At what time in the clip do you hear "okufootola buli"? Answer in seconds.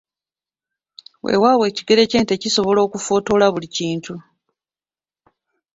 2.87-3.67